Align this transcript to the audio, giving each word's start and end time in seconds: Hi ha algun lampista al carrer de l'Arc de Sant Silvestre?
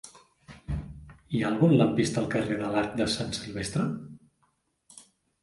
Hi 0.69 1.41
ha 1.41 1.49
algun 1.51 1.75
lampista 1.81 2.19
al 2.23 2.31
carrer 2.37 2.57
de 2.63 2.71
l'Arc 2.77 2.97
de 3.03 3.09
Sant 3.19 3.31
Silvestre? 3.41 3.87